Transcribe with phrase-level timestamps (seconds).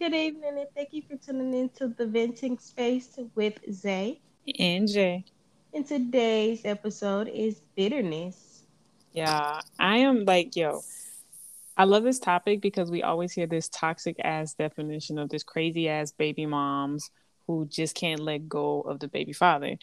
[0.00, 4.18] Good evening, and thank you for tuning into the Venting Space with Zay
[4.58, 5.26] and Jay.
[5.74, 8.62] And today's episode is bitterness.
[9.12, 10.80] Yeah, I am like, yo,
[11.76, 15.86] I love this topic because we always hear this toxic ass definition of this crazy
[15.90, 17.10] ass baby moms
[17.46, 19.76] who just can't let go of the baby father.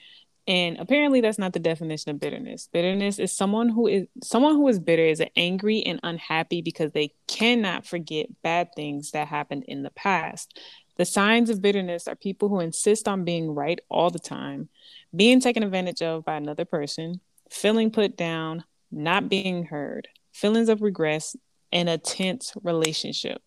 [0.48, 2.70] And apparently that's not the definition of bitterness.
[2.72, 7.14] Bitterness is someone who is someone who is bitter is angry and unhappy because they
[7.28, 10.58] cannot forget bad things that happened in the past.
[10.96, 14.70] The signs of bitterness are people who insist on being right all the time,
[15.16, 17.20] being taken advantage of by another person,
[17.52, 21.24] feeling put down, not being heard, feelings of regret,
[21.74, 23.42] and a tense relationship.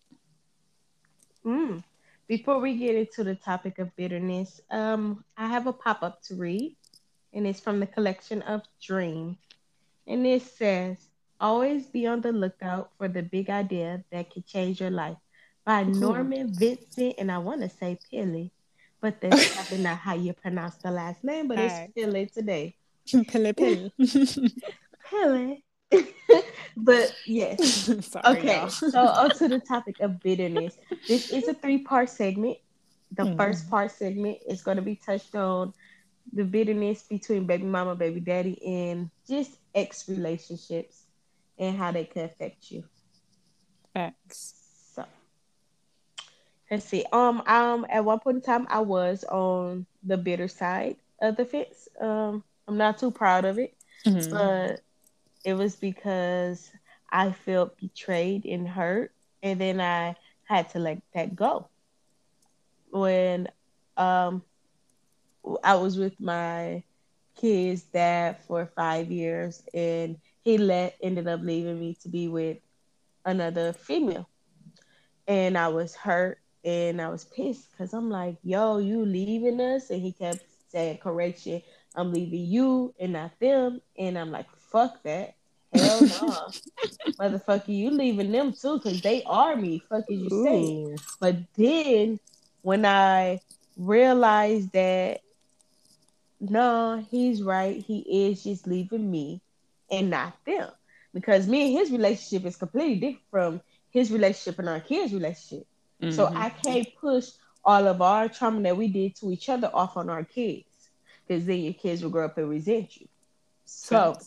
[1.43, 1.83] Mm.
[2.27, 6.35] Before we get into the topic of bitterness, um, I have a pop up to
[6.35, 6.77] read
[7.33, 9.37] and it's from the collection of Dream.
[10.07, 10.97] And it says,
[11.39, 15.17] Always be on the lookout for the big idea that can change your life
[15.65, 15.83] by.
[15.83, 18.51] Norman Vincent, and I want to say Pilly,
[18.99, 21.95] but that's probably not how you pronounce the last name, but it's right.
[21.95, 22.75] Pilly today.
[23.27, 23.91] Pilly Pilly.
[25.09, 25.63] Pilly.
[26.77, 27.89] but yes.
[28.05, 30.77] Sorry, okay, so on to the topic of bitterness.
[31.07, 32.57] This is a three part segment.
[33.13, 33.37] The mm.
[33.37, 35.73] first part segment is going to be touched on
[36.33, 41.03] the bitterness between baby mama, baby daddy, and just ex relationships
[41.57, 42.83] and how they can affect you.
[43.93, 44.53] Facts.
[44.95, 45.05] So
[46.69, 47.05] let's see.
[47.11, 51.45] Um, um, at one point in time, I was on the bitter side of the
[51.45, 51.87] fence.
[51.99, 54.31] Um, I'm not too proud of it, mm-hmm.
[54.31, 54.81] but
[55.43, 56.71] it was because
[57.11, 59.11] I felt betrayed and hurt,
[59.43, 61.67] and then I had to let that go.
[62.89, 63.49] When
[63.97, 64.43] um
[65.63, 66.83] I was with my
[67.35, 72.57] kid's dad for five years, and he let ended up leaving me to be with
[73.25, 74.29] another female,
[75.27, 79.89] and I was hurt and I was pissed because I'm like, "Yo, you leaving us?"
[79.89, 81.61] And he kept saying, "Correction,
[81.95, 85.35] I'm leaving you and not them," and I'm like, "Fuck that."
[85.73, 86.53] Hell no,
[87.19, 89.79] motherfucker, you leaving them too because they are me.
[89.89, 90.97] Fuck is you saying?
[91.19, 92.19] But then
[92.61, 93.41] when I
[93.77, 95.21] realized that
[96.41, 97.81] no, he's right.
[97.81, 99.41] He is just leaving me
[99.91, 100.69] and not them.
[101.13, 105.67] Because me and his relationship is completely different from his relationship and our kids' relationship.
[106.01, 106.15] Mm-hmm.
[106.15, 107.29] So I can't push
[107.63, 110.65] all of our trauma that we did to each other off on our kids.
[111.27, 113.07] Because then your kids will grow up and resent you.
[113.65, 114.17] So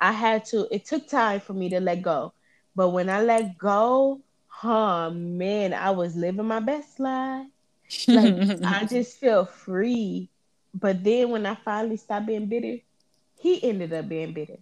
[0.00, 2.32] I had to, it took time for me to let go.
[2.76, 7.46] But when I let go, huh, man, I was living my best life.
[8.06, 10.30] Like I just feel free
[10.74, 12.78] but then when I finally stopped being bitter,
[13.38, 14.58] he ended up being bitter.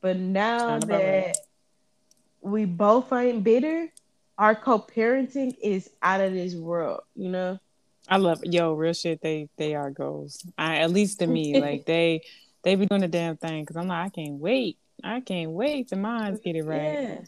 [0.00, 1.36] But now that
[2.40, 3.88] we both ain't bitter,
[4.38, 7.58] our co-parenting is out of this world, you know?
[8.08, 10.44] I love yo, real shit, they they are goals.
[10.56, 12.22] I at least to me, like they
[12.64, 14.78] they be doing the damn thing because I'm like, I can't wait.
[15.04, 16.98] I can't wait to minds get it right.
[16.98, 17.20] Yeah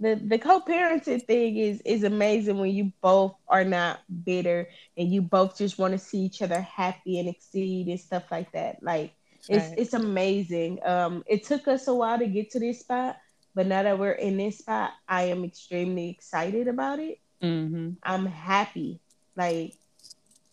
[0.00, 5.22] the the co-parenting thing is is amazing when you both are not bitter and you
[5.22, 8.82] both just want to see each other happy and exceed and stuff like that.
[8.82, 9.12] Like
[9.48, 9.78] it's right.
[9.78, 10.84] it's amazing.
[10.84, 13.18] Um, it took us a while to get to this spot,
[13.54, 17.18] but now that we're in this spot, I am extremely excited about it.
[17.42, 17.90] Mm-hmm.
[18.02, 19.00] I'm happy.
[19.36, 19.74] Like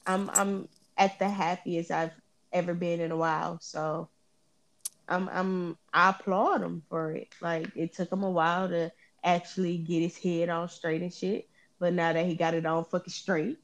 [0.06, 2.12] I'm I'm at the happiest I've
[2.54, 3.60] ever been in a while.
[3.62, 4.10] So
[5.08, 7.30] I'm I'm I applaud them for it.
[7.42, 8.92] Like it took them a while to
[9.24, 11.48] actually get his head on straight and shit.
[11.80, 13.58] But now that he got it on fucking straight,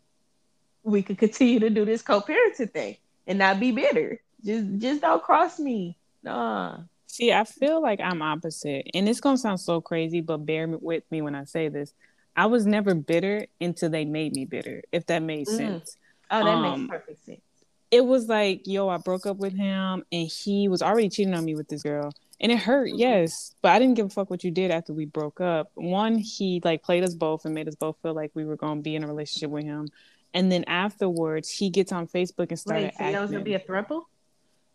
[0.83, 2.97] we could continue to do this co-parenting thing
[3.27, 4.19] and not be bitter.
[4.43, 5.97] Just just don't cross me.
[6.23, 6.79] Nah.
[7.07, 8.87] See, I feel like I'm opposite.
[8.93, 11.93] And it's gonna sound so crazy, but bear with me when I say this.
[12.35, 15.57] I was never bitter until they made me bitter, if that made mm.
[15.57, 15.97] sense.
[16.29, 17.41] Oh, that um, makes perfect sense.
[17.89, 21.45] It was like, yo, I broke up with him and he was already cheating on
[21.45, 23.55] me with this girl and it hurt yes.
[23.61, 25.71] But i didn't give a fuck what you did after we broke up.
[25.75, 28.79] One he like played us both and made us both feel like we were going
[28.79, 29.87] to be in a relationship with him.
[30.33, 33.45] And then afterwards he gets on facebook and started Wait, so that was going to
[33.45, 34.03] be a throuple?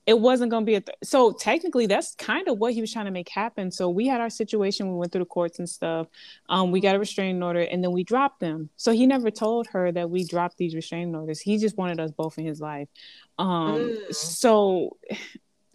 [0.04, 2.92] It wasn't going to be a th- so technically that's kind of what he was
[2.92, 3.70] trying to make happen.
[3.70, 6.08] So we had our situation we went through the courts and stuff.
[6.48, 8.70] Um, we got a restraining order and then we dropped them.
[8.76, 11.38] So he never told her that we dropped these restraining orders.
[11.38, 12.88] He just wanted us both in his life.
[13.38, 14.12] Um, mm.
[14.12, 14.96] so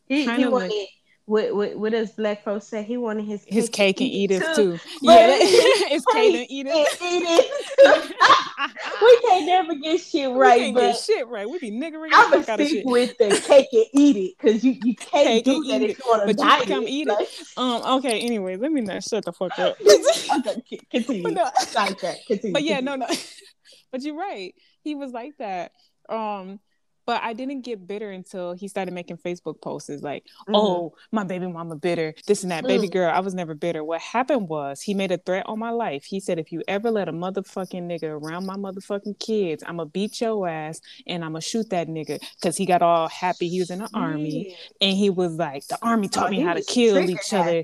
[0.08, 0.90] he, he wanted like,
[1.28, 2.84] what what, what does Black folks say?
[2.84, 4.78] He wanted his cake his cake and, eat it too.
[4.78, 4.80] too.
[5.02, 8.16] Yeah, it's cake and eat it.
[9.02, 10.58] we can't never get shit right.
[10.58, 11.50] We can't get shit right.
[11.50, 12.12] We be niggering.
[12.14, 15.62] I'm gonna stick with the cake and eat it because you, you can't cake do
[15.66, 17.30] that if you want to But you come eat it.
[17.58, 17.98] Um.
[17.98, 18.22] Okay.
[18.22, 19.76] Anyway, let me not shut the fuck up.
[19.82, 21.24] okay, continue.
[21.24, 21.50] But, no.
[22.26, 22.54] continue.
[22.54, 23.06] But yeah, no, no.
[23.92, 24.56] but you're right.
[24.80, 25.74] He was like that.
[26.08, 26.62] Um
[27.08, 30.56] but I didn't get bitter until he started making Facebook posts like, mm-hmm.
[30.56, 32.68] "Oh, my baby mama bitter, this and that." Mm.
[32.68, 33.84] Baby girl, I was never bitter.
[33.84, 36.04] What happened was he made a threat on my life.
[36.04, 40.20] He said, "If you ever let a motherfucking nigga around my motherfucking kids, I'ma beat
[40.20, 43.48] your ass and I'ma shoot that nigga." Because he got all happy.
[43.48, 46.54] He was in the army, and he was like, "The army taught oh, me how
[46.54, 47.64] to kill each other."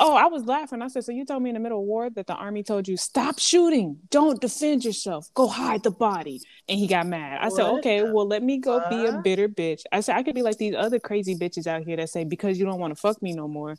[0.00, 0.82] Oh, I was laughing.
[0.82, 2.88] I said, So you told me in the middle of war that the army told
[2.88, 6.40] you, stop shooting, don't defend yourself, go hide the body.
[6.68, 7.38] And he got mad.
[7.40, 9.82] I what said, Okay, well, let me go be a bitter bitch.
[9.92, 12.58] I said, I could be like these other crazy bitches out here that say, Because
[12.58, 13.76] you don't want to fuck me no more,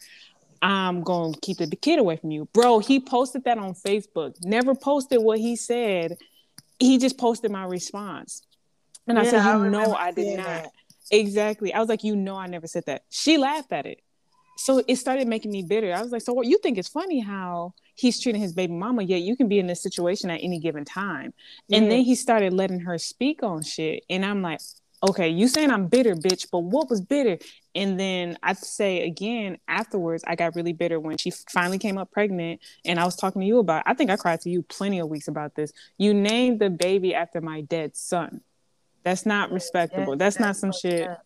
[0.61, 2.47] I'm going to keep the kid away from you.
[2.53, 6.17] Bro, he posted that on Facebook, never posted what he said.
[6.79, 8.41] He just posted my response.
[9.07, 10.45] And yeah, I said, You I know, I did not.
[10.45, 10.71] That.
[11.11, 11.73] Exactly.
[11.73, 13.03] I was like, You know, I never said that.
[13.09, 13.99] She laughed at it
[14.55, 15.93] so it started making me bitter.
[15.93, 19.03] I was like, so what you think it's funny how he's treating his baby mama,
[19.03, 21.33] yet you can be in this situation at any given time.
[21.67, 21.77] Yeah.
[21.77, 22.05] And then mm-hmm.
[22.05, 24.03] he started letting her speak on shit.
[24.09, 24.61] And I'm like,
[25.07, 27.37] okay, you saying I'm bitter, bitch, but what was bitter?
[27.73, 32.11] And then I'd say again afterwards, I got really bitter when she finally came up
[32.11, 34.99] pregnant and I was talking to you about I think I cried to you plenty
[34.99, 35.73] of weeks about this.
[35.97, 38.41] You named the baby after my dead son.
[39.03, 40.15] That's not respectable.
[40.15, 41.07] that's, that's, not some shit.
[41.07, 41.24] Up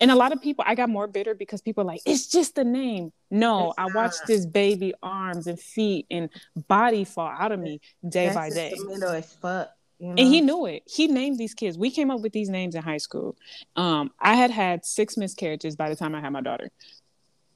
[0.00, 2.54] and a lot of people i got more bitter because people are like it's just
[2.54, 3.12] the name.
[3.30, 6.30] No i watched this baby arms and feet and
[6.68, 8.74] body fall out of me day That's by day.
[9.12, 10.10] as fuck, you know?
[10.10, 10.82] and he knew it.
[10.86, 11.76] He named these kids.
[11.76, 13.36] We came up with these names in high school.
[13.76, 16.70] Um, i had had six miscarriages by the time i had my daughter.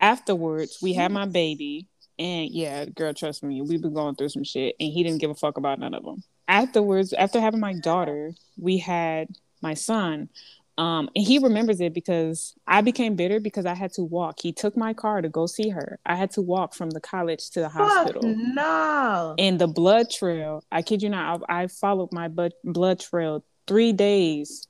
[0.01, 1.87] Afterwards we had my baby
[2.19, 5.31] and yeah girl trust me we've been going through some shit and he didn't give
[5.31, 9.29] a fuck about none of them afterwards after having my daughter we had
[9.63, 10.29] my son
[10.79, 14.41] um, and he remembers it because I became bitter because I had to walk.
[14.41, 15.99] He took my car to go see her.
[16.07, 18.23] I had to walk from the college to the Fuck hospital.
[18.25, 19.35] No.
[19.39, 23.45] And the blood trail, I kid you not, I, I followed my blood, blood trail
[23.67, 24.67] three days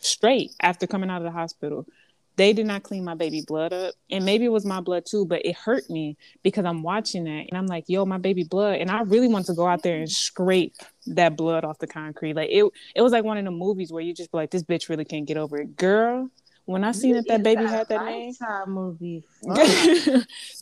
[0.00, 1.86] straight after coming out of the hospital
[2.36, 5.24] they did not clean my baby blood up and maybe it was my blood too
[5.24, 8.76] but it hurt me because i'm watching that and i'm like yo my baby blood
[8.76, 10.74] and i really want to go out there and scrape
[11.06, 12.64] that blood off the concrete like it
[12.94, 15.04] it was like one of the movies where you just be like this bitch really
[15.04, 16.28] can't get over it girl
[16.64, 18.34] when I seen that that baby had that name,
[18.68, 19.24] movie.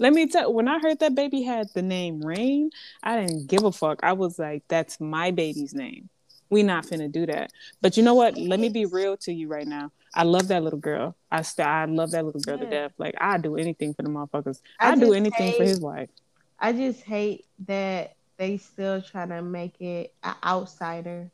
[0.00, 0.52] let me tell.
[0.52, 2.70] When I heard that baby had the name Rain,
[3.02, 4.00] I didn't give a fuck.
[4.02, 6.08] I was like, "That's my baby's name."
[6.48, 7.52] We not finna do that.
[7.80, 8.36] But you know what?
[8.36, 9.92] Let me be real to you right now.
[10.14, 11.16] I love that little girl.
[11.30, 12.64] I st- I love that little girl yeah.
[12.64, 12.92] to death.
[12.98, 14.60] Like I do anything for the motherfuckers.
[14.78, 16.10] I, I do anything hate, for his wife.
[16.58, 21.30] I just hate that they still trying to make it an outsider,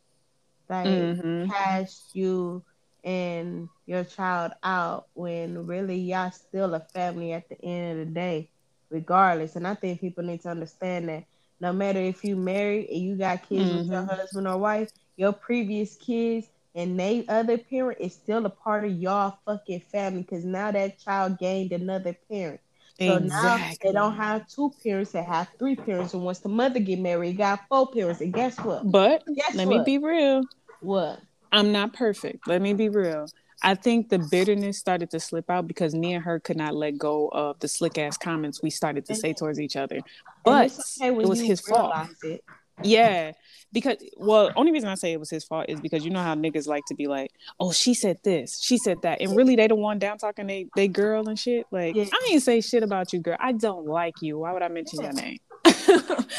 [0.69, 1.51] like mm-hmm.
[1.51, 2.63] cast you
[3.05, 8.13] and your child out when really y'all still a family at the end of the
[8.13, 8.51] day,
[8.91, 9.57] regardless.
[9.57, 11.25] And I think people need to understand that
[11.61, 13.79] no matter if you married and you got kids mm-hmm.
[13.79, 14.11] with your mm-hmm.
[14.11, 18.93] husband or wife, your previous kids and they other parent is still a part of
[18.93, 22.61] y'all fucking family because now that child gained another parent.
[23.01, 26.15] So now they don't have two parents, they have three parents.
[26.15, 28.21] And once the mother get married, got four parents.
[28.21, 28.91] And guess what?
[28.91, 29.79] But guess let what?
[29.79, 30.43] me be real.
[30.81, 31.21] What?
[31.51, 32.47] I'm not perfect.
[32.47, 33.27] Let me be real.
[33.63, 36.99] I think the bitterness started to slip out because me and her could not let
[36.99, 40.01] go of the slick ass comments we started to say towards each other.
[40.45, 41.95] But okay it was his fault.
[42.23, 42.45] It.
[42.83, 43.33] Yeah
[43.77, 46.35] because well only reason i say it was his fault is because you know how
[46.35, 47.31] niggas like to be like
[47.61, 50.67] oh she said this she said that and really they don't want down talking they
[50.77, 52.07] they girl and shit like yeah.
[52.13, 55.03] i ain't say shit about you girl i don't like you why would i mention
[55.03, 55.39] your name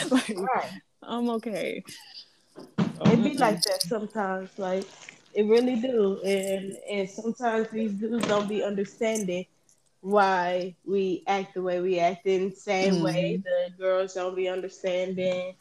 [0.10, 0.72] like, right.
[1.04, 1.84] i'm okay
[2.78, 4.86] it be like that sometimes like
[5.36, 9.46] it really do and and sometimes these dudes don't be understanding
[10.02, 13.04] why we act the way we act in the same mm-hmm.
[13.04, 15.54] way the girls don't be understanding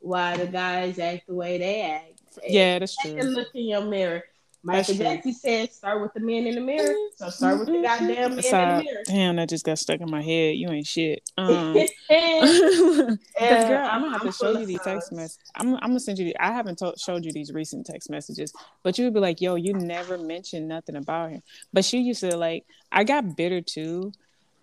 [0.00, 2.20] why the guys act the way they act.
[2.46, 3.12] Yeah, that's true.
[3.12, 4.22] Look in your mirror.
[4.62, 7.82] Michael Jackson said, "Start with the man in the mirror." So start with the mm-hmm.
[7.82, 9.02] goddamn man in the mirror.
[9.06, 10.56] Damn, that just got stuck in my head.
[10.56, 11.28] You ain't shit.
[11.38, 11.72] Um,
[12.10, 15.38] girl, I'm gonna have to show you these text messages.
[15.56, 16.26] I'm, I'm, gonna send you.
[16.26, 18.52] The, I haven't to- showed you these recent text messages,
[18.82, 21.42] but you would be like, "Yo, you never mentioned nothing about him."
[21.72, 22.66] But she used to like.
[22.92, 24.12] I got bitter too.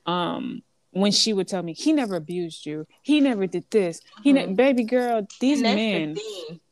[0.06, 4.34] Um, when she would tell me he never abused you he never did this he
[4.34, 4.54] mm-hmm.
[4.54, 6.16] baby girl these men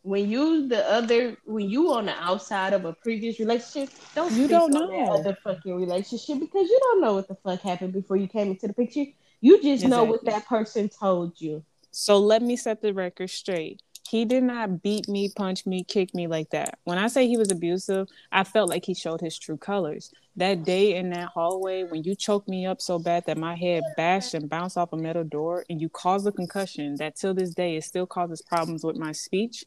[0.06, 4.48] when you the other when you on the outside of a previous relationship, don't you
[4.48, 8.16] don't know that other fucking relationship because you don't know what the fuck happened before
[8.16, 9.06] you came into the picture.
[9.42, 9.90] You just exactly.
[9.90, 11.66] know what that person told you.
[11.90, 13.82] So let me set the record straight.
[14.08, 16.78] He did not beat me, punch me, kick me like that.
[16.84, 20.12] When I say he was abusive, I felt like he showed his true colors.
[20.36, 23.82] That day in that hallway, when you choked me up so bad that my head
[23.98, 27.56] bashed and bounced off a metal door, and you caused a concussion that till this
[27.56, 29.66] day it still causes problems with my speech,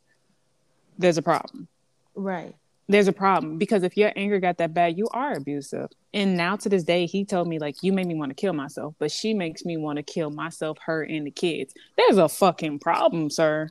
[0.98, 1.66] there's a problem.
[2.14, 2.54] Right.
[2.90, 5.88] There's a problem because if your anger got that bad, you are abusive.
[6.14, 8.54] And now to this day, he told me, like, you made me want to kill
[8.54, 11.74] myself, but she makes me want to kill myself, her, and the kids.
[11.96, 13.68] There's a fucking problem, sir.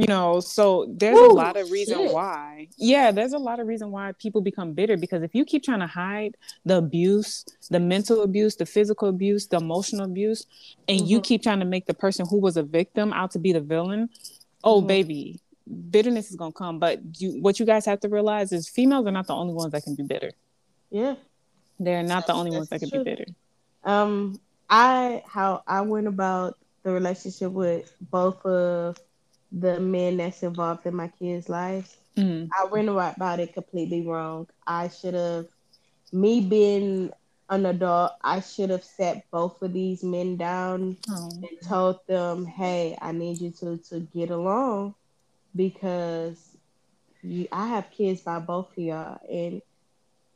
[0.00, 2.14] You know, so there's Ooh, a lot of reason shit.
[2.14, 2.68] why.
[2.78, 5.80] Yeah, there's a lot of reason why people become bitter because if you keep trying
[5.80, 10.46] to hide the abuse, the mental abuse, the physical abuse, the emotional abuse,
[10.88, 11.06] and mm-hmm.
[11.06, 13.60] you keep trying to make the person who was a victim out to be the
[13.60, 14.08] villain,
[14.64, 14.86] oh mm-hmm.
[14.86, 15.40] baby,
[15.90, 16.78] bitterness is gonna come.
[16.78, 19.72] But you, what you guys have to realize is females are not the only ones
[19.72, 20.30] that can be bitter.
[20.90, 21.16] Yeah,
[21.78, 23.04] they're not the only ones that can true.
[23.04, 23.26] be bitter.
[23.84, 24.40] Um,
[24.70, 28.96] I how I went about the relationship with both of
[29.52, 31.96] the men that's involved in my kids' lives.
[32.16, 32.50] Mm-hmm.
[32.52, 34.46] I went about it completely wrong.
[34.66, 35.46] I should have,
[36.12, 37.10] me being
[37.48, 41.30] an adult, I should have set both of these men down oh.
[41.32, 44.94] and told them, "Hey, I need you to to get along
[45.56, 46.56] because
[47.22, 49.60] you, I have kids by both of y'all, and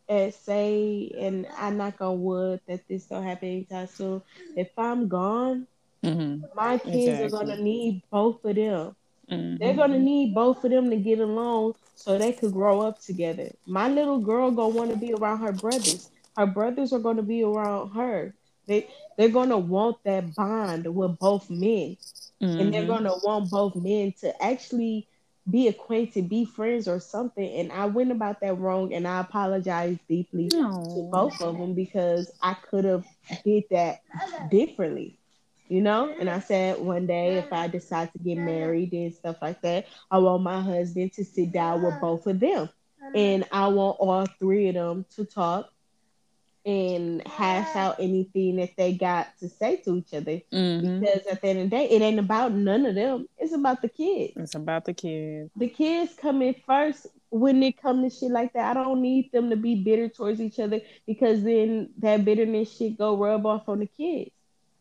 [0.08, 4.22] and say, and I knock on wood that this don't happen anytime soon.
[4.56, 5.66] If I'm gone,
[6.02, 6.44] mm-hmm.
[6.54, 7.26] my kids exactly.
[7.26, 8.96] are gonna need both of them.
[9.30, 9.56] Mm-hmm.
[9.56, 13.50] They're gonna need both of them to get along so they could grow up together.
[13.66, 16.10] My little girl gonna want to be around her brothers.
[16.36, 18.34] Her brothers are gonna be around her.
[18.66, 21.96] They they're gonna want that bond with both men
[22.42, 22.60] mm-hmm.
[22.60, 22.90] and they're mm-hmm.
[22.90, 25.08] gonna want both men to actually
[25.48, 27.46] be acquainted, be friends, or something.
[27.46, 32.30] And I went about that wrong, and I apologize deeply to both of them because
[32.42, 33.04] I could have
[33.44, 34.00] did that
[34.50, 35.18] differently,
[35.68, 36.14] you know.
[36.18, 39.86] And I said one day if I decide to get married and stuff like that,
[40.10, 42.68] I want my husband to sit down with both of them,
[43.14, 45.70] and I want all three of them to talk
[46.66, 50.40] and hash out anything that they got to say to each other.
[50.52, 51.00] Mm-hmm.
[51.00, 53.28] Because at the end of the day, it ain't about none of them.
[53.38, 54.32] It's about the kids.
[54.36, 55.50] It's about the kids.
[55.56, 58.76] The kids come in first when it come to shit like that.
[58.76, 62.96] I don't need them to be bitter towards each other because then that bitterness shit
[62.96, 64.30] go rub off on the kids.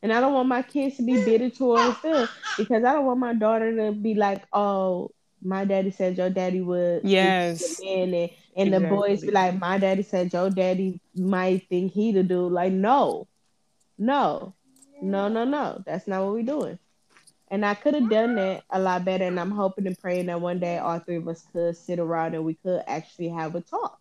[0.03, 3.19] And I don't want my kids to be bitter towards them because I don't want
[3.19, 7.79] my daughter to be like, oh, my daddy said your daddy would yes.
[7.79, 8.69] and, and exactly.
[8.69, 12.71] the boys be like my daddy said your daddy might think he to do like
[12.71, 13.27] no
[13.97, 14.53] no
[15.01, 15.83] no no no.
[15.85, 16.79] That's not what we're doing.
[17.49, 20.41] And i could have done that a lot better and i'm hoping and praying that
[20.41, 23.61] one day all three of us could sit around and we could actually have a
[23.61, 23.99] talk.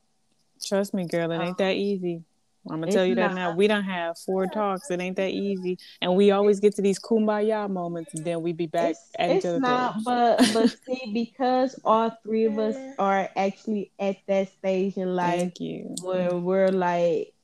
[0.64, 1.32] Trust me girl.
[1.32, 2.22] It ain't that easy
[2.70, 3.34] I'm gonna it's tell you that not.
[3.34, 3.56] now.
[3.56, 4.90] We don't have four talks.
[4.90, 8.52] It ain't that easy, and we always get to these kumbaya moments, and then we
[8.52, 9.56] be back it's, at each other.
[9.56, 14.96] It's not, but but see, because all three of us are actually at that stage
[14.96, 15.52] in life
[16.02, 17.34] where we're like,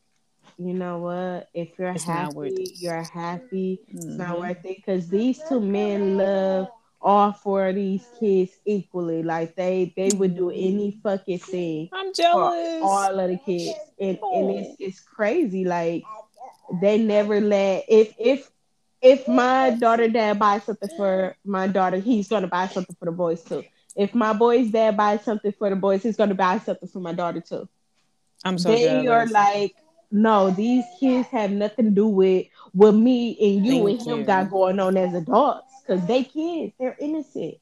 [0.57, 1.49] you know what?
[1.53, 3.81] If you're it's happy, you're happy.
[3.89, 3.97] Mm-hmm.
[3.97, 4.41] It's not mm-hmm.
[4.41, 6.69] worth it because these two men love
[7.01, 9.23] all four of these kids equally.
[9.23, 11.89] Like they they would do any fucking thing.
[11.93, 12.81] I'm jealous.
[12.83, 14.39] all of the kids, and oh.
[14.39, 15.65] and it's it's crazy.
[15.65, 16.05] Like
[16.81, 18.51] they never let if if
[19.01, 23.13] if my daughter dad buys something for my daughter, he's gonna buy something for the
[23.13, 23.65] boys too.
[23.97, 27.13] If my boy's dad buys something for the boys, he's gonna buy something for my
[27.13, 27.69] daughter too.
[28.45, 29.09] I'm so they jealous.
[29.09, 29.75] are like,
[30.11, 34.19] no, these kids have nothing to do with what me and you Thank and him
[34.21, 34.25] you.
[34.25, 37.57] got going on as adults because they kids, they're innocent.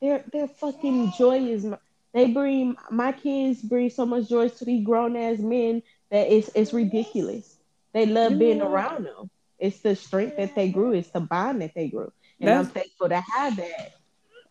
[0.00, 1.64] They're they're fucking joyous.
[2.12, 6.50] They bring my kids bring so much joy to these grown ass men that it's
[6.54, 7.56] it's ridiculous.
[7.92, 9.30] They love being around them.
[9.58, 10.92] It's the strength that they grew.
[10.92, 12.68] It's the bond that they grew, and That's...
[12.68, 13.94] I'm thankful to have that.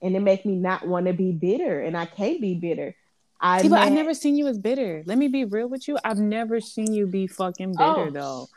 [0.03, 2.95] And it make me not want to be bitter, and I can't be bitter.
[3.39, 5.03] I See, but I've never seen you as bitter.
[5.05, 5.97] Let me be real with you.
[6.03, 8.47] I've never seen you be fucking bitter oh, though.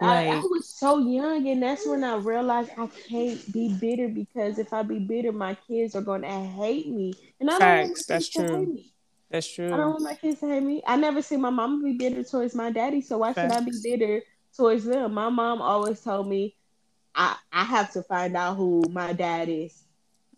[0.00, 4.08] Like, I, I, was so young, and that's when I realized I can't be bitter
[4.08, 8.06] because if I be bitter, my kids are gonna hate me, and I don't want
[8.08, 8.78] that's true.
[9.30, 9.72] That's true.
[9.72, 10.82] I don't want my kids to hate me.
[10.86, 13.54] I never see my mom be bitter towards my daddy, so why Facts.
[13.54, 14.22] should I be bitter
[14.56, 15.14] towards them?
[15.14, 16.56] My mom always told me
[17.14, 19.80] I I have to find out who my dad is.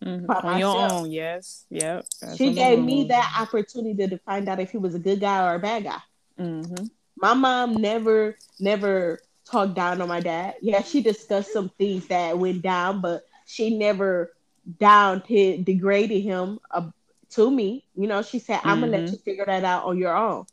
[0.04, 0.30] Mm-hmm.
[0.30, 0.58] On myself.
[0.60, 2.04] your own, yes, yep.
[2.36, 5.54] She gave me that opportunity to find out if he was a good guy or
[5.54, 5.98] a bad guy.
[6.38, 6.84] Mm-hmm.
[7.16, 10.56] My mom never, never talk down on my dad.
[10.60, 14.32] Yeah, she discussed some things that went down, but she never
[14.78, 16.90] down to degraded him uh,
[17.30, 17.84] to me.
[17.94, 18.90] You know, she said, I'm mm-hmm.
[18.92, 20.46] gonna let you figure that out on your own.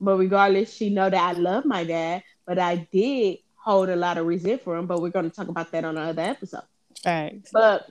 [0.00, 4.18] But regardless, she know that I love my dad, but I did hold a lot
[4.18, 4.86] of resent for him.
[4.86, 6.62] But we're gonna talk about that on another episode.
[7.02, 7.50] Thanks.
[7.52, 7.88] But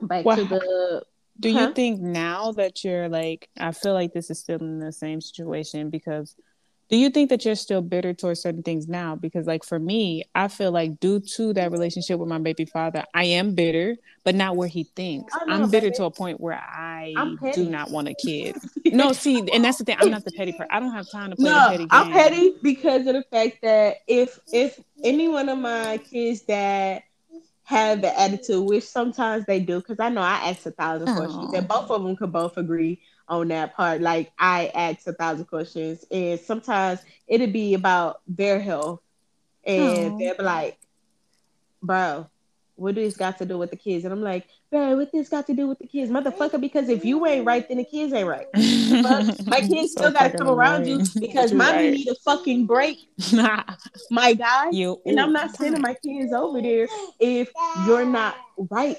[0.00, 1.02] back well, to the
[1.38, 1.60] do huh?
[1.60, 5.20] you think now that you're like I feel like this is still in the same
[5.20, 6.34] situation because
[6.88, 10.22] do you think that you're still bitter towards certain things now because like for me
[10.34, 14.34] i feel like due to that relationship with my baby father i am bitter but
[14.34, 15.96] not where he thinks know, i'm bitter baby.
[15.96, 17.14] to a point where i
[17.54, 20.52] do not want a kid no see and that's the thing i'm not the petty
[20.52, 21.88] person i don't have time to play no, petty game.
[21.90, 27.02] i'm petty because of the fact that if if any one of my kids that
[27.64, 31.16] have the attitude which sometimes they do because i know i ask a thousand Aww.
[31.16, 34.00] questions and both of them could both agree on that part.
[34.00, 39.00] Like I ask a thousand questions, and sometimes it'd be about their health,
[39.64, 40.18] and Aww.
[40.18, 40.78] they'll be like,
[41.82, 42.28] "Bro,
[42.76, 45.28] what do this got to do with the kids?" And I'm like, "Bro, what this
[45.28, 46.60] got to do with the kids, motherfucker?
[46.60, 48.46] Because if you ain't right, then the kids ain't right.
[49.02, 51.92] But my kids so still gotta come around you because mommy right.
[51.92, 52.98] need a fucking break,
[54.10, 54.70] my guy.
[54.70, 57.50] You, and I'm not sending my kids over there if
[57.86, 58.36] you're not
[58.70, 58.98] right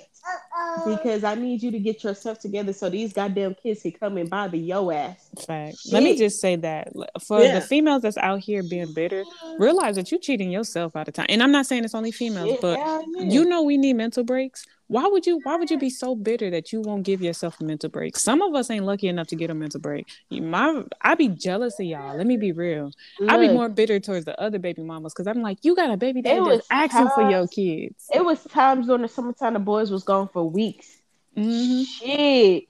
[0.85, 4.29] because I need you to get yourself together so these goddamn kids can come and
[4.29, 5.29] bother your ass.
[5.45, 5.77] Fact.
[5.91, 6.91] Let me just say that
[7.21, 7.59] for yeah.
[7.59, 9.23] the females that's out here being bitter,
[9.59, 11.27] realize that you're cheating yourself out of time.
[11.29, 13.01] And I'm not saying it's only females, Shit, but yeah.
[13.21, 16.49] you know we need mental breaks why would you why would you be so bitter
[16.49, 18.17] that you won't give yourself a mental break?
[18.17, 20.07] Some of us ain't lucky enough to get a mental break.
[20.31, 22.17] My i be jealous of y'all.
[22.17, 22.91] Let me be real.
[23.19, 25.91] Look, i be more bitter towards the other baby mamas because i'm like you got
[25.91, 28.09] a baby daddy that's asking for your kids.
[28.13, 30.97] it was times during the summertime the boys was gone for weeks.
[31.35, 31.83] Mm-hmm.
[31.83, 32.63] shit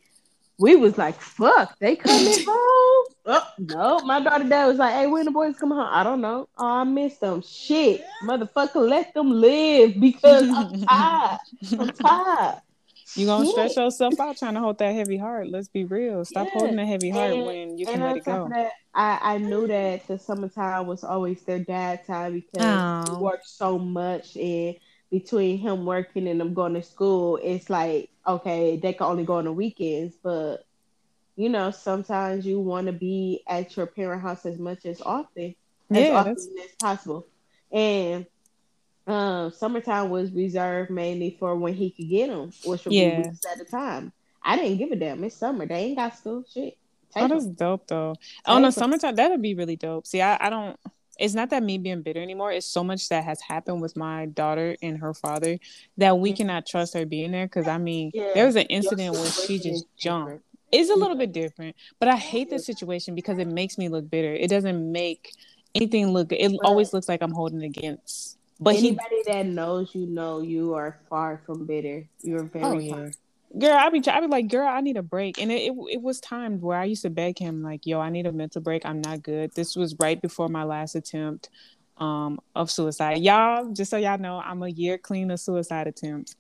[0.60, 5.06] we was like fuck they coming home Oh, no, my daughter dad was like, "Hey,
[5.06, 6.48] when the boys come home?" I don't know.
[6.58, 7.42] Oh, I missed them.
[7.42, 11.40] Shit, motherfucker, let them live because I'm tired.
[11.78, 12.62] I'm tired.
[13.16, 13.52] You gonna Shit.
[13.52, 15.50] stress yourself out trying to hold that heavy heart.
[15.50, 16.24] Let's be real.
[16.24, 16.60] Stop yeah.
[16.60, 18.48] holding a heavy heart and, when you can let it go.
[18.50, 23.16] That, I, I knew that the summertime was always their dad time because oh.
[23.16, 24.76] he worked so much and
[25.12, 29.36] between him working and them going to school, it's like okay, they can only go
[29.36, 30.66] on the weekends, but
[31.36, 35.56] you know, sometimes you want to be at your parent house as much as often
[35.92, 36.48] as yeah, often that's...
[36.48, 37.28] as possible.
[37.72, 38.26] And
[39.06, 43.22] um, summertime was reserved mainly for when he could get them, which would yeah.
[43.22, 44.12] be weeks at a time.
[44.44, 45.24] I didn't give a damn.
[45.24, 45.66] It's summer.
[45.66, 46.44] They ain't got school.
[46.52, 46.78] Shit.
[47.14, 47.54] Take oh, that's them.
[47.54, 48.16] dope though.
[48.16, 50.08] Take oh no, summertime that'd be really dope.
[50.08, 50.80] See, I, I don't
[51.20, 52.52] it's not that me being bitter anymore.
[52.52, 55.60] It's so much that has happened with my daughter and her father
[55.98, 56.38] that we mm-hmm.
[56.38, 57.48] cannot trust her being there.
[57.48, 58.32] Cause I mean, yeah.
[58.34, 62.16] there was an incident where she just jumped It's a little bit different, but I
[62.16, 64.34] hate this situation because it makes me look bitter.
[64.34, 65.34] It doesn't make
[65.76, 66.32] anything look.
[66.32, 68.38] It always looks like I'm holding against.
[68.60, 72.08] But anybody he, that knows you know you are far from bitter.
[72.22, 73.10] You're very oh, yeah.
[73.58, 76.02] Girl, I be I be like, girl, I need a break, and it, it it
[76.02, 78.86] was times where I used to beg him like, yo, I need a mental break.
[78.86, 79.52] I'm not good.
[79.56, 81.50] This was right before my last attempt
[81.98, 83.20] um of suicide.
[83.20, 86.36] Y'all, just so y'all know, I'm a year clean of suicide attempts.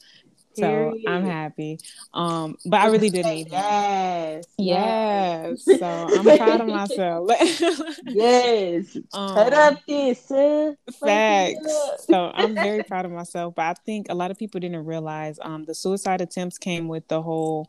[0.57, 1.79] So I'm happy.
[2.13, 5.63] Um, but I really did need yes, yes.
[5.67, 5.79] yes.
[5.79, 7.29] So I'm proud of myself.
[8.05, 8.97] yes.
[9.13, 10.27] Um, Cut up this,
[10.99, 12.05] Facts.
[12.07, 13.55] So I'm very proud of myself.
[13.55, 17.07] But I think a lot of people didn't realize um the suicide attempts came with
[17.07, 17.67] the whole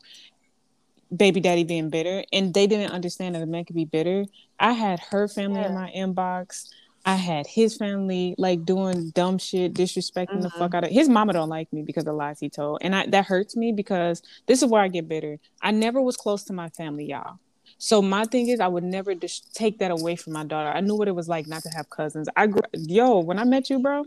[1.15, 4.25] baby daddy being bitter and they didn't understand that a man could be bitter.
[4.59, 5.67] I had her family yeah.
[5.67, 6.69] in my inbox.
[7.05, 10.41] I had his family like doing dumb shit, disrespecting mm-hmm.
[10.41, 10.75] the fuck mm-hmm.
[10.75, 12.79] out of his mama don't like me because of lies he told.
[12.81, 15.39] And I, that hurts me because this is where I get bitter.
[15.61, 17.39] I never was close to my family, y'all.
[17.77, 20.69] So my thing is I would never just take that away from my daughter.
[20.69, 22.27] I knew what it was like not to have cousins.
[22.35, 24.03] I grew, yo, when I met you, bro,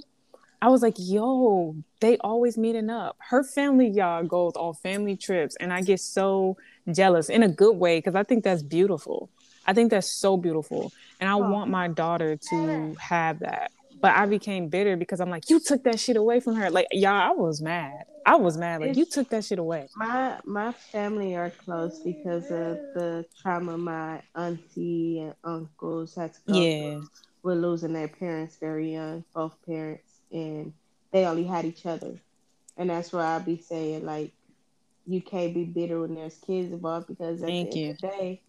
[0.60, 3.16] I was like, yo, they always meeting up.
[3.18, 5.56] Her family, y'all, goes on family trips.
[5.56, 6.56] And I get so
[6.92, 9.30] jealous in a good way because I think that's beautiful.
[9.66, 10.92] I think that's so beautiful.
[11.20, 11.50] And I oh.
[11.50, 13.72] want my daughter to have that.
[14.00, 16.70] But I became bitter because I'm like, you took that shit away from her.
[16.70, 18.04] Like, y'all, I was mad.
[18.26, 18.80] I was mad.
[18.80, 19.88] Like, it's, you took that shit away.
[19.96, 26.40] My my family are close because of the trauma my auntie and uncles had to
[26.48, 26.80] go yeah.
[26.80, 27.08] through
[27.42, 30.72] with losing their parents very young, both parents, and
[31.12, 32.14] they only had each other.
[32.76, 34.32] And that's why I be saying like,
[35.06, 37.90] you can't be bitter when there's kids involved because at Thank the end you.
[37.90, 38.40] of the day,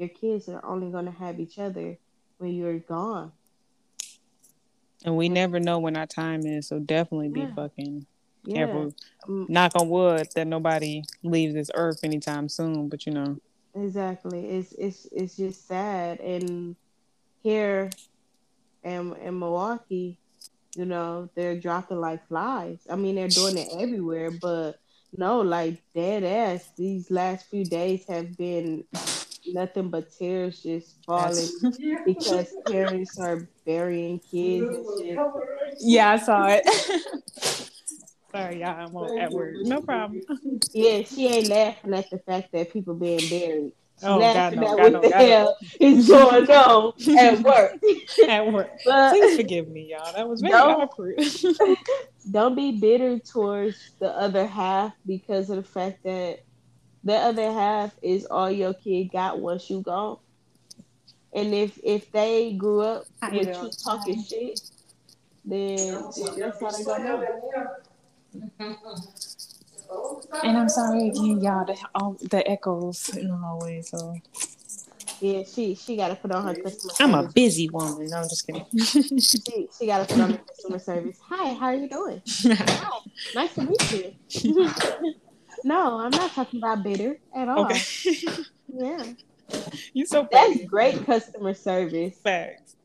[0.00, 1.98] your kids are only going to have each other
[2.38, 3.32] when you're gone.
[5.04, 7.54] And we never know when our time is, so definitely be yeah.
[7.54, 8.06] fucking
[8.48, 8.94] careful.
[9.28, 9.28] Yeah.
[9.28, 13.38] Um, Knock on wood that nobody leaves this earth anytime soon, but you know.
[13.74, 14.48] Exactly.
[14.48, 16.20] It's it's it's just sad.
[16.20, 16.76] And
[17.42, 17.90] here
[18.82, 20.18] in in Milwaukee,
[20.76, 22.78] you know, they're dropping like flies.
[22.90, 24.80] I mean, they're doing it everywhere, but
[25.16, 26.70] No, like dead ass.
[26.76, 28.84] These last few days have been
[29.46, 31.48] nothing but tears just falling
[32.06, 34.68] because parents are burying kids.
[35.80, 36.64] Yeah, I saw it.
[38.32, 39.02] Sorry, y'all.
[39.02, 39.54] I'm at work.
[39.62, 40.20] No problem.
[40.72, 43.72] Yeah, she ain't laughing at the fact that people being buried.
[43.98, 45.26] She's Oh, God, laughing no, at God, what no, the God, no.
[45.26, 47.72] hell is going on at work.
[48.28, 48.70] At work.
[48.86, 50.12] But Please forgive me, y'all.
[50.14, 50.80] That was very No.
[50.82, 51.20] awkward.
[52.30, 56.38] don't be bitter towards the other half because of the fact that
[57.04, 60.18] the other half is all your kid got once you gone.
[61.32, 63.62] And if if they grew up I with know.
[63.62, 64.60] you talking shit,
[65.44, 66.02] then
[66.38, 67.26] that's how they gonna know.
[70.42, 71.64] and I'm sorry again, y'all.
[71.64, 73.82] The, all, the echoes in the hallway.
[73.82, 74.16] So
[75.20, 78.08] Yeah, she she got to put on her customer I'm a busy woman.
[78.08, 78.66] No, I'm just kidding.
[79.20, 81.18] She, she got to put on the customer service.
[81.28, 82.22] Hi, how are you doing?
[82.44, 82.98] Hi,
[83.34, 85.04] nice to meet you.
[85.64, 87.64] No, I'm not talking about bitter at all.
[87.66, 87.80] okay.
[88.72, 89.04] Yeah,
[89.92, 92.16] you so that's great customer service.
[92.18, 92.76] Facts.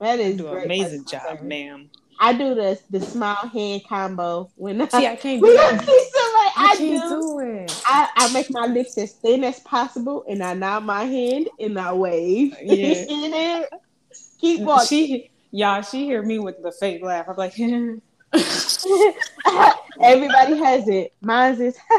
[0.00, 1.42] That You is do an amazing job, service.
[1.42, 1.90] ma'am.
[2.18, 5.70] I do the the small hand combo when I See, I can't when do I
[5.72, 5.84] that.
[5.84, 6.50] see somebody.
[6.56, 7.20] I I, can't do.
[7.20, 7.82] do it.
[7.86, 11.78] I, I make my lips as thin as possible, and I nod my hand and
[11.78, 12.52] I wave.
[12.54, 13.04] Uh, yeah.
[13.10, 13.64] And then
[14.38, 14.86] keep walking.
[14.88, 17.26] She, y'all, she hear me with the fake laugh.
[17.28, 17.54] I'm like,
[20.00, 21.12] Everybody has it.
[21.20, 21.76] Mine's is.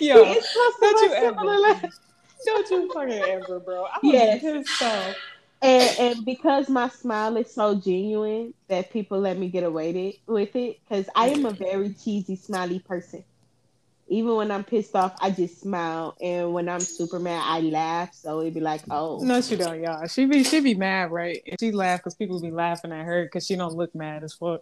[0.00, 1.58] yo, it's to don't you ever.
[1.60, 1.92] like-
[2.44, 3.86] don't you fucking ever, bro.
[3.86, 4.42] I'm Yes.
[4.42, 5.16] pissed off.
[5.62, 10.54] And, and because my smile is so genuine that people let me get away with
[10.54, 13.24] it, because I am a very cheesy, smiley person.
[14.08, 18.14] Even when I'm pissed off, I just smile, and when I'm super mad, I laugh.
[18.14, 20.06] So it'd be like, oh, No, she don't, y'all.
[20.06, 21.42] She be she be mad, right?
[21.46, 24.34] And she laugh because people be laughing at her because she don't look mad as
[24.34, 24.60] fuck.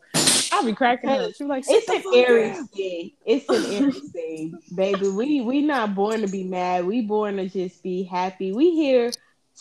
[0.52, 1.35] I'll be cracking up.
[1.35, 3.11] She like, it's an Aries thing.
[3.26, 5.09] It's an Aries thing, baby.
[5.09, 6.85] We we not born to be mad.
[6.87, 8.52] We born to just be happy.
[8.52, 9.11] We here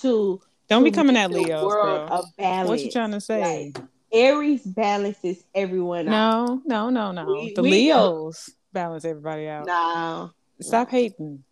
[0.01, 1.43] to Don't be coming at Leo.
[1.43, 2.17] Leos, world bro.
[2.17, 2.69] of balance.
[2.69, 3.73] What you trying to say?
[3.73, 6.61] Like, Aries balances everyone out.
[6.67, 7.25] no, no, no, no.
[7.25, 9.65] We- the we- Leos balance everybody out.
[9.67, 11.43] No, Stop hating.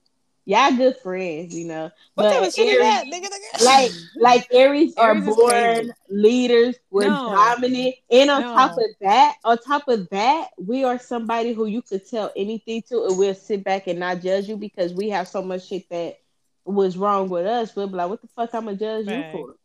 [0.45, 1.91] y'all good friends, you know.
[2.15, 3.25] What But shit Aries- that, nigga?
[3.25, 3.63] nigga?
[3.65, 6.75] Like like Aries are Aries is born leaders.
[6.91, 7.29] We're No.
[7.31, 8.53] dominant, and on No.
[8.53, 12.81] top of that, on top of that, we are somebody who you could tell anything
[12.89, 15.89] to, and we'll sit back and not judge you because we have so much shit
[15.89, 16.17] that
[16.65, 17.75] was wrong with us.
[17.75, 18.53] We'll be like, "What the fuck?
[18.53, 19.25] I'm gonna judge Right.
[19.25, 19.55] you for?"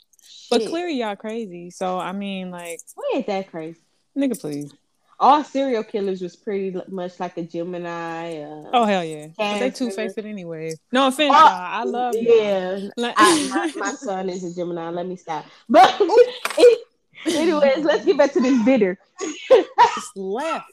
[0.51, 0.71] but Shit.
[0.71, 1.71] clearly y'all crazy.
[1.71, 3.79] So I mean, like, we ain't that crazy.
[4.17, 4.73] nigga, please.
[5.20, 8.42] All serial killers was pretty much like a Gemini.
[8.42, 9.29] Uh, Oh hell yeah.
[9.38, 10.74] They two faced anyway.
[10.92, 11.48] No offense, Oh.
[11.48, 12.14] I love.
[12.16, 14.88] Yeah, Like- I, my, my son is a Gemini.
[14.90, 15.46] Let me stop.
[15.68, 16.00] But
[17.27, 18.98] anyways, let's get back to this bitter.
[19.20, 20.66] just left.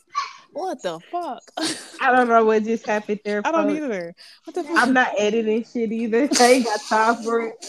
[0.54, 1.42] What the fuck?
[2.02, 3.42] I don't know what just happened there.
[3.46, 3.78] I don't folks.
[3.82, 4.14] either.
[4.44, 4.78] What the fuck?
[4.80, 6.28] I'm not editing shit either.
[6.40, 7.66] I ain't got time for it.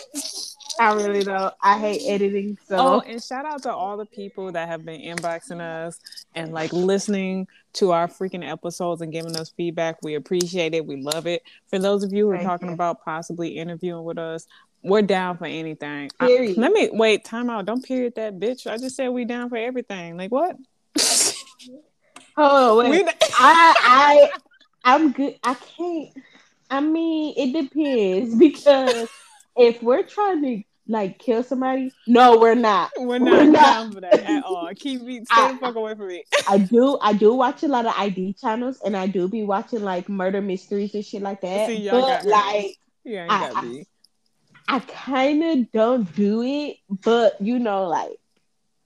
[0.80, 1.52] I really don't.
[1.62, 2.58] I hate editing.
[2.66, 5.98] So Oh, and shout out to all the people that have been inboxing us
[6.34, 9.98] and like listening to our freaking episodes and giving us feedback.
[10.02, 10.86] We appreciate it.
[10.86, 11.42] We love it.
[11.68, 12.74] For those of you who are Thank talking you.
[12.74, 14.46] about possibly interviewing with us,
[14.82, 16.10] we're down for anything.
[16.18, 17.24] I- let me wait.
[17.24, 17.66] Time out.
[17.66, 18.66] Don't period that bitch.
[18.66, 20.16] I just said we down for everything.
[20.16, 20.56] Like what?
[22.36, 23.06] oh wait,
[23.38, 24.30] I I
[24.84, 25.38] I'm good.
[25.44, 26.10] I can't.
[26.70, 29.08] I mean, it depends because
[29.56, 32.90] if we're trying to like kill somebody, no, we're not.
[32.98, 33.62] We're not, We're not.
[33.62, 34.68] down for that at all.
[34.76, 36.24] Keep me stay I- the fuck away from me.
[36.48, 39.82] I do I do watch a lot of ID channels and I do be watching
[39.84, 41.68] like murder mysteries and shit like that.
[41.68, 42.30] See, y'all but me.
[42.30, 43.86] like Yeah, I- ain't got me.
[44.68, 48.16] I kind of don't do it, but you know, like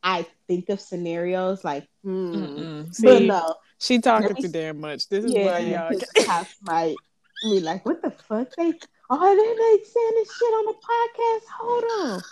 [0.03, 2.35] I think of scenarios like, hmm.
[2.35, 3.03] Mm-mm.
[3.03, 5.09] But no, she talking Let me- too damn much.
[5.09, 5.89] This is yeah, why y'all.
[5.91, 6.95] because cops might
[7.43, 8.49] be like, "What the fuck?
[8.57, 8.73] They
[9.11, 11.45] oh, they they saying this shit on the podcast?
[11.59, 12.23] Hold on."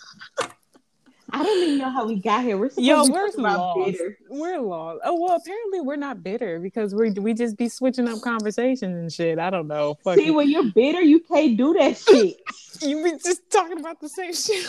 [1.30, 2.56] I don't even know how we got here.
[2.56, 3.80] We're supposed Yo, to be we're lost.
[3.92, 4.18] bitter.
[4.30, 5.00] We're lost.
[5.04, 9.12] Oh well, apparently we're not bitter because we we just be switching up conversations and
[9.12, 9.40] shit.
[9.40, 9.96] I don't know.
[10.04, 10.30] Fuck See, it.
[10.30, 12.36] when you're bitter, you can't do that shit.
[12.82, 14.64] you be just talking about the same shit.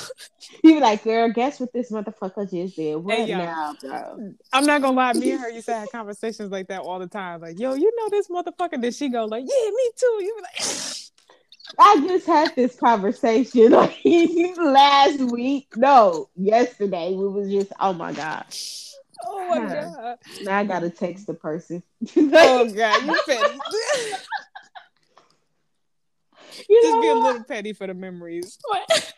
[0.63, 2.95] You be like, girl, guess what this motherfucker just did?
[2.95, 3.37] What Hey, yo.
[3.37, 4.33] now, bro?
[4.51, 5.13] I'm not gonna lie.
[5.13, 7.41] Me and her used to have conversations like that all the time.
[7.41, 8.81] Like, yo, you know this motherfucker?
[8.81, 10.17] Did she go like, yeah, me too?
[10.23, 10.67] You be like,
[11.77, 13.97] I just had this conversation like
[14.57, 15.67] last week.
[15.75, 17.13] No, yesterday.
[17.13, 18.45] We was just, oh my god.
[19.25, 20.17] oh my god.
[20.43, 21.83] Now I gotta text the person.
[22.17, 23.57] Oh god, you petty.
[26.69, 28.57] you just be a little petty for the memories.
[28.67, 29.13] What?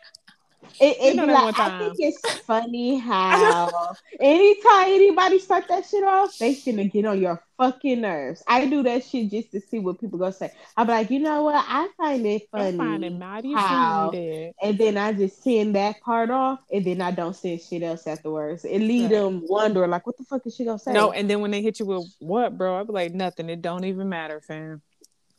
[0.80, 6.04] It, it you know like, I think it's funny how anytime anybody start that shit
[6.04, 8.42] off, they gonna get on your fucking nerves.
[8.46, 10.52] I do that shit just to see what people gonna say.
[10.76, 11.64] I'm like, you know what?
[11.66, 12.74] I find it funny.
[12.74, 17.00] I find it mighty how, and then I just send that part off, and then
[17.00, 18.64] I don't send shit else afterwards.
[18.64, 20.92] It lead them wondering like, what the fuck is she gonna say?
[20.92, 22.78] No, and then when they hit you with what, bro?
[22.78, 23.48] I be like, nothing.
[23.50, 24.82] It don't even matter, fam.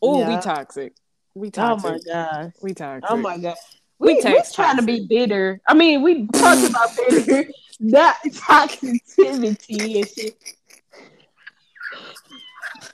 [0.01, 0.35] Oh, yeah.
[0.35, 0.93] we toxic.
[1.35, 1.89] We toxic.
[1.89, 2.53] Oh my god.
[2.61, 3.09] We toxic.
[3.09, 3.55] Oh my god.
[3.99, 5.61] We, we, we trying to be bitter.
[5.67, 10.37] I mean, we talk about bitter, not toxicity and shit.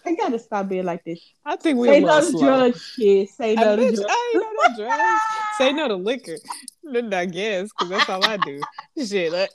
[0.08, 1.20] I gotta stop being like this.
[1.46, 3.30] I think we say no to drugs, shit.
[3.30, 4.06] Say no to drugs.
[4.08, 5.22] I ain't no to drugs.
[5.58, 6.38] Say no to liquor.
[6.84, 8.62] Then I guess because that's all I do.
[9.04, 9.50] Shit, like,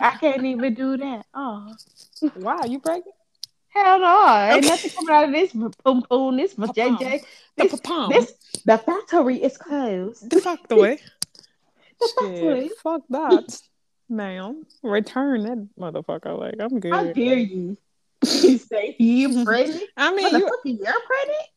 [0.00, 1.26] I can't even do that.
[1.34, 1.74] Oh,
[2.36, 3.15] wow, you pregnant?
[3.76, 6.02] Hell no, ain't nothing coming out of this boom boom.
[6.10, 7.22] Um, um, this for JJ.
[7.56, 10.30] This, the this the factory is closed.
[10.30, 10.98] The factory.
[12.00, 12.70] the factory.
[12.82, 13.60] Fuck that,
[14.08, 14.64] ma'am.
[14.82, 16.38] Return that motherfucker.
[16.38, 16.92] Like I'm good.
[16.92, 17.76] How dare you?
[18.24, 19.84] you say he pregnant?
[19.96, 21.02] I mean, you, you're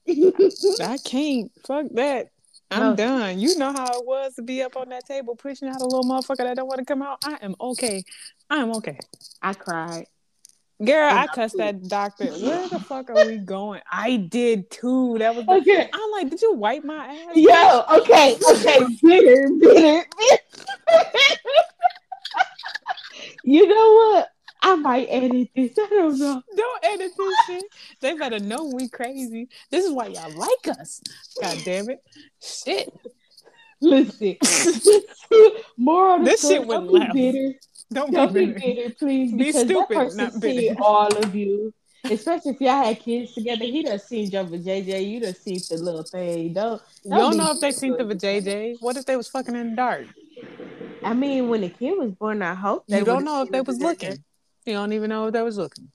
[0.06, 0.82] pregnant.
[0.82, 1.52] I can't.
[1.66, 2.32] Fuck that.
[2.72, 2.96] I'm no.
[2.96, 3.40] done.
[3.40, 6.04] You know how it was to be up on that table pushing out a little
[6.04, 7.20] motherfucker that don't want to come out.
[7.24, 8.04] I am okay.
[8.50, 9.00] I am okay.
[9.42, 10.06] I cried.
[10.84, 12.32] Girl, I cussed that doctor.
[12.32, 13.82] Where the fuck are we going?
[13.92, 15.18] I did too.
[15.20, 15.90] That was okay.
[15.94, 17.36] I'm like, did you wipe my ass?
[17.36, 20.06] Yo, okay, okay, bitter, bitter,
[23.44, 24.30] you know what?
[24.62, 25.78] I might edit this.
[25.78, 26.42] I don't know.
[26.56, 27.66] Don't edit this shit.
[28.00, 29.50] They better know we crazy.
[29.72, 31.02] This is why y'all like us.
[31.42, 32.02] God damn it.
[32.42, 32.90] Shit.
[33.82, 34.38] Listen.
[35.78, 37.14] More on this shit went left.
[37.14, 37.54] Bitter.
[37.92, 38.60] Don't, Don't be, bitter.
[38.60, 39.32] bitter, please.
[39.32, 41.74] Be because stupid, that person see all of you.
[42.06, 45.10] Especially if y'all had kids together, he done seen Jump with JJ.
[45.10, 46.54] You done seen the little thing.
[46.54, 48.78] Don't, don't you don't know if they seen the JJ.
[48.80, 50.08] What if they was fucking in the dark?
[51.04, 53.80] I mean, when the kid was born, I hope you don't know if they was
[53.80, 54.24] looking.
[54.66, 55.90] You don't even know if they was looking.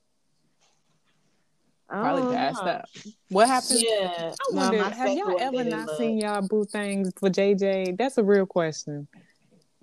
[1.87, 2.89] Probably oh, passed up.
[3.29, 3.79] What happened?
[3.81, 4.33] Yeah.
[4.33, 7.97] I wonder, no, have y'all ever not seen y'all boo things for JJ?
[7.97, 9.07] That's a real question.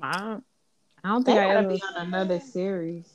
[0.03, 0.39] I,
[1.05, 3.07] I don't think I ever be on another series.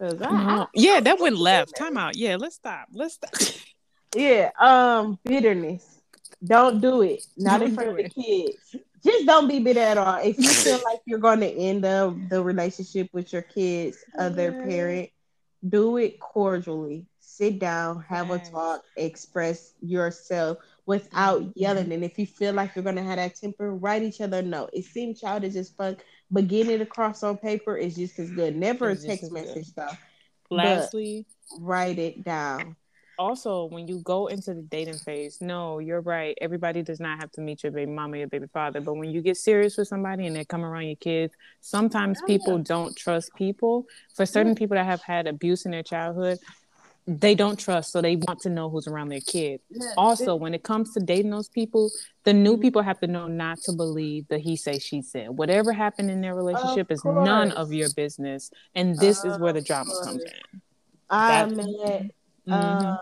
[0.00, 1.76] I, yeah, that went left.
[1.76, 2.16] Time out.
[2.16, 2.88] Yeah, let's stop.
[2.92, 3.34] Let's stop.
[4.16, 6.00] yeah, um, bitterness.
[6.42, 7.24] Don't do it.
[7.36, 8.76] Not don't in front of the kids.
[9.04, 10.18] Just don't be bitter at all.
[10.22, 14.52] If you feel like you're going to end the the relationship with your kids, other
[14.52, 15.10] parent,
[15.66, 17.06] do it cordially.
[17.20, 21.92] Sit down, have a talk, express yourself without yelling.
[21.92, 24.70] And if you feel like you're gonna have that temper, write each other a note.
[24.72, 28.56] It seems childish as fuck, but getting it across on paper is just as good.
[28.56, 29.88] Never it's a text message though.
[30.50, 31.26] Lastly,
[31.60, 32.76] write it down.
[33.18, 36.36] Also, when you go into the dating phase, no, you're right.
[36.40, 38.80] Everybody does not have to meet your baby mama, your baby father.
[38.80, 42.26] But when you get serious with somebody and they come around your kids, sometimes oh,
[42.26, 43.84] people don't trust people.
[44.16, 46.38] For certain people that have had abuse in their childhood,
[47.18, 49.60] they don't trust, so they want to know who's around their kid.
[49.68, 51.90] Yeah, also, it, when it comes to dating those people,
[52.24, 52.62] the new mm-hmm.
[52.62, 55.30] people have to know not to believe the he say she said.
[55.30, 59.60] Whatever happened in their relationship is none of your business, and this is where the
[59.60, 60.60] drama comes in.
[61.08, 62.52] I met mm-hmm.
[62.52, 62.96] uh,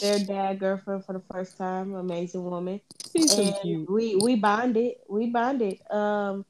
[0.00, 2.80] their dad girlfriend for the first time, amazing woman.
[3.12, 3.88] She's so cute.
[3.88, 4.94] We we bonded.
[5.08, 5.78] We bonded.
[5.88, 6.44] Um,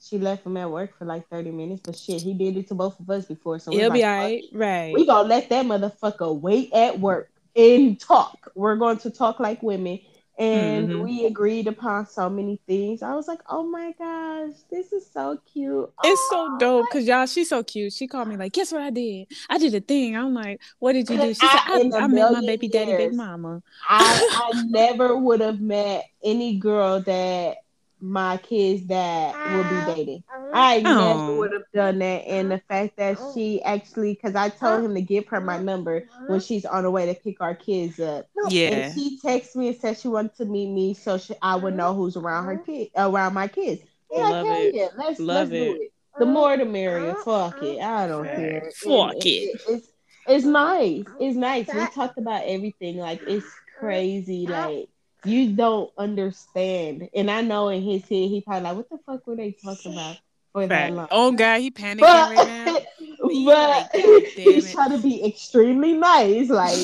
[0.00, 2.74] she left him at work for like 30 minutes, but shit, he did it to
[2.74, 3.58] both of us before.
[3.58, 4.94] So it'll be like, all right, right.
[4.94, 8.50] We gonna let that motherfucker wait at work and talk.
[8.54, 10.00] We're going to talk like women.
[10.38, 11.02] And mm-hmm.
[11.02, 13.02] we agreed upon so many things.
[13.02, 15.92] I was like, "Oh my gosh, this is so cute!
[16.04, 17.92] It's oh, so dope because y'all, she's so cute.
[17.92, 19.26] She called me like, "Guess what I did?
[19.50, 22.30] I did a thing." I'm like, "What did you do?" She said, "I, I met
[22.30, 27.56] my baby daddy, big mama." I, I never would have met any girl that
[28.00, 30.24] my kids that will be uh, dating.
[30.32, 31.16] Uh, I oh.
[31.16, 32.26] never would have done that.
[32.26, 33.32] And the fact that oh.
[33.34, 35.62] she actually, because I told him to give her my uh-huh.
[35.64, 38.26] number when she's on her way to pick our kids up.
[38.48, 38.68] Yeah.
[38.68, 41.76] And she texted me and said she wanted to meet me so she, I would
[41.76, 43.82] know who's around her kid, around my kids.
[44.10, 44.74] Yeah, Love it.
[44.74, 44.88] Yeah.
[44.96, 45.74] Let's, Love let's it.
[45.74, 45.92] do it.
[46.18, 47.14] The more the merrier.
[47.24, 47.80] Fuck it.
[47.80, 48.70] I don't care.
[48.74, 49.28] Fuck it.
[49.28, 49.60] it.
[49.68, 49.88] It's,
[50.26, 51.04] it's nice.
[51.20, 51.66] It's nice.
[51.72, 52.98] We talked about everything.
[52.98, 53.46] Like, it's
[53.78, 54.46] crazy.
[54.46, 54.88] Like,
[55.24, 57.08] you don't understand.
[57.14, 59.92] And I know in his head, he probably like, what the fuck were they talking
[59.92, 60.18] about
[60.52, 61.08] for that long?
[61.10, 62.78] Oh God, he panicking but, right now.
[63.22, 66.48] but like, he's trying to be extremely nice.
[66.48, 66.76] Like,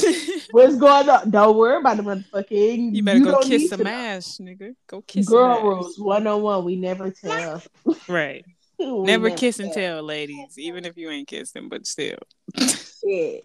[0.50, 1.30] what's going on?
[1.30, 2.94] Don't worry about the motherfucking.
[2.94, 4.74] You better you go kiss some ass, nigga.
[4.86, 5.28] Go kiss.
[5.28, 6.64] Girl rules one on one.
[6.64, 7.62] We never tell.
[8.08, 8.44] Right.
[8.78, 9.66] never, never kiss tell.
[9.66, 10.58] and tell, ladies.
[10.58, 12.18] Even if you ain't kissing, but still.
[12.58, 13.44] Shit.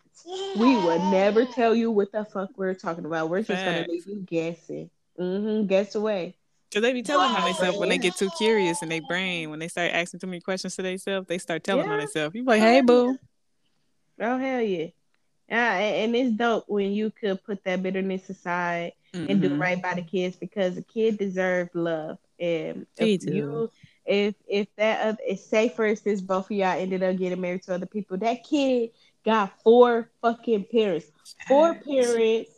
[0.58, 3.30] We would never tell you what the fuck we're talking about.
[3.30, 3.82] We're just Facts.
[3.82, 4.90] gonna leave you guessing.
[5.20, 5.68] Mm-hmm.
[5.68, 6.36] Guess away.
[6.72, 9.58] Cause they be telling on themselves when they get too curious in their brain, when
[9.58, 11.94] they start asking too many questions to themselves, they start telling yeah.
[11.94, 12.36] on themselves.
[12.36, 13.18] You like, hey, boo.
[14.20, 14.88] Oh hell yeah.
[15.50, 19.32] Yeah, and it's dope when you could put that bitterness aside mm-hmm.
[19.32, 19.62] and do mm-hmm.
[19.62, 22.20] right by the kids because the kid deserves love.
[22.40, 23.72] And if you
[24.06, 27.64] if if that uh, if say for instance both of y'all ended up getting married
[27.64, 28.92] to other people, that kid
[29.30, 31.12] got four fucking parents.
[31.48, 32.52] Four parents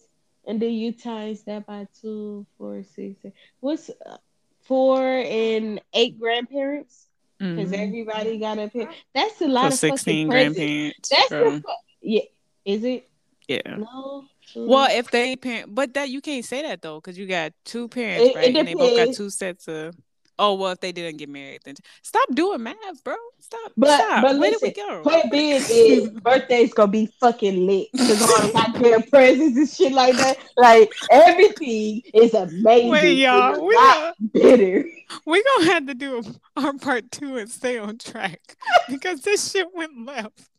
[0.45, 3.33] and then you times that by two, four, six, seven.
[3.59, 4.17] what's uh,
[4.61, 7.07] four and eight grandparents?
[7.37, 7.73] Because mm-hmm.
[7.73, 8.91] everybody got a parent.
[9.15, 11.09] That's a lot so of 16 grandparents.
[11.09, 11.63] That's a,
[12.01, 12.21] yeah.
[12.65, 13.09] Is it?
[13.47, 13.77] Yeah.
[13.77, 14.25] No.
[14.55, 17.87] Well, if they parent, but that you can't say that though, because you got two
[17.87, 18.49] parents, it, right?
[18.49, 19.95] It and they both got two sets of
[20.43, 23.15] Oh well, if they didn't get married, then stop doing math, bro.
[23.41, 23.73] Stop.
[23.77, 24.23] But stop.
[24.23, 29.55] but Where listen, point being is birthday's gonna be fucking lit because all goddamn presents
[29.55, 30.39] and shit like that.
[30.57, 32.89] Like everything is amazing.
[32.89, 34.83] Wait, y'all, we not bitter.
[35.27, 36.23] We gonna have to do
[36.57, 38.41] our part two and stay on track
[38.89, 40.49] because this shit went left.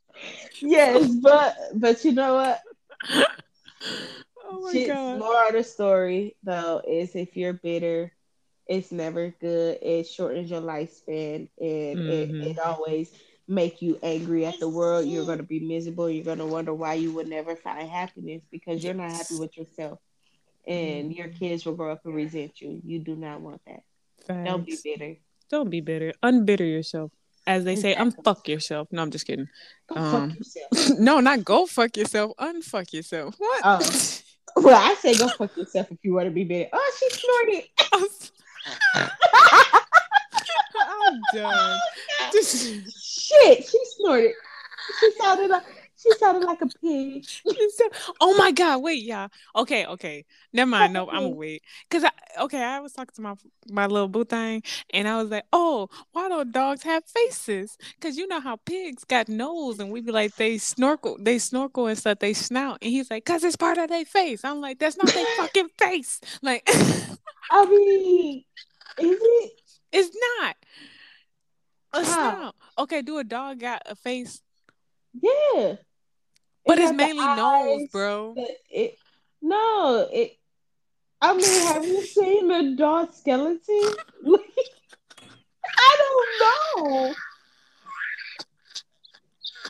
[0.61, 3.27] Yes, but but you know what?
[4.55, 5.19] Oh my Shit's god.
[5.19, 8.13] More of the story though is if you're bitter
[8.73, 9.79] it's never good.
[9.83, 12.43] It shortens your lifespan and mm-hmm.
[12.43, 13.13] it, it always
[13.47, 15.07] make you angry at the world.
[15.07, 16.09] You're gonna be miserable.
[16.09, 19.99] You're gonna wonder why you would never find happiness because you're not happy with yourself.
[20.67, 21.11] And mm-hmm.
[21.11, 22.81] your kids will grow up and resent you.
[22.83, 23.83] You do not want that.
[24.27, 24.49] Facts.
[24.49, 25.17] Don't be bitter.
[25.51, 26.15] Don't be bitter.
[26.23, 27.11] Unbitter yourself.
[27.47, 28.89] As they say, unfuck yourself.
[28.91, 29.49] No, I'm just kidding.
[29.95, 30.99] Um, fuck yourself.
[30.99, 32.33] no, not go fuck yourself.
[32.39, 33.35] Unfuck yourself.
[33.37, 33.61] What?
[33.65, 34.09] Oh.
[34.57, 36.69] Well, I say go fuck yourself if you want to be bitter.
[36.73, 37.65] Oh, she snorted.
[40.81, 41.79] I'm done.
[42.43, 44.33] Shit, she snorted.
[45.01, 47.25] She sounded like she sounded like a pig.
[48.21, 48.83] oh my god!
[48.83, 49.29] Wait, y'all.
[49.55, 50.25] Okay, okay.
[50.53, 50.93] Never mind.
[50.93, 51.63] No, I'm gonna wait.
[51.91, 52.11] Cause I
[52.41, 53.35] okay, I was talking to my
[53.69, 57.77] my little boo thing, and I was like, "Oh, why don't dogs have faces?
[58.01, 61.87] Cause you know how pigs got nose, and we be like they snorkel, they snorkel
[61.87, 64.79] and stuff, they snout." And he's like, "Cause it's part of their face." I'm like,
[64.79, 66.69] "That's not their fucking face." Like,
[67.51, 68.45] I mean,
[68.99, 69.53] is it?
[69.93, 70.57] It's not.
[71.95, 72.55] A snout.
[72.79, 74.41] Okay, do a dog got a face?
[75.13, 75.77] Yeah.
[76.65, 78.35] But it it's mainly nose, bro.
[78.71, 78.97] It,
[79.41, 80.37] no, it.
[81.21, 83.61] I mean, have you seen a dog skeleton?
[85.79, 87.15] I don't know.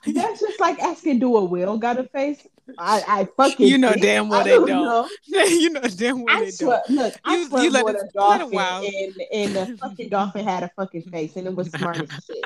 [0.07, 2.47] That's just like asking, do a whale got a face?
[2.79, 5.11] I, I fucking you know damn well they don't.
[5.27, 6.97] you know damn well I they swear, don't.
[6.97, 10.71] Look, I you, swear you let a dolphin and, and the fucking dolphin had a
[10.77, 12.45] fucking face and it was smart as shit.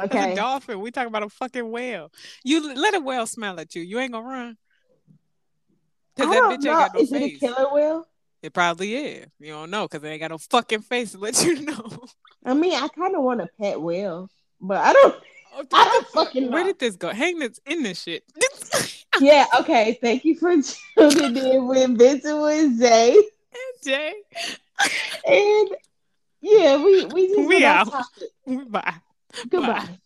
[0.00, 0.80] okay, a dolphin.
[0.80, 2.10] We talking about a fucking whale.
[2.44, 3.82] You let a whale smile at you.
[3.82, 4.56] You ain't gonna run.
[6.16, 7.22] Cause that bitch ain't got no is face.
[7.22, 8.08] it a killer whale?
[8.42, 9.26] It probably is.
[9.38, 12.04] You don't know because they ain't got no fucking face to let you know.
[12.44, 14.28] I mean, I kind of want a pet whale,
[14.60, 15.14] but I don't.
[15.54, 16.50] Oh, I don't fucking know.
[16.50, 17.10] Where did this go?
[17.10, 18.22] Hang this in this shit.
[19.20, 19.98] Yeah, okay.
[20.00, 20.54] Thank you for
[20.96, 23.14] tuning in with Vincent with Zay.
[23.14, 24.14] And Jay.
[25.26, 25.68] And
[26.40, 27.90] yeah, we we just we out.
[28.46, 28.94] Bye.
[29.48, 29.66] Goodbye.
[29.86, 29.98] Bye.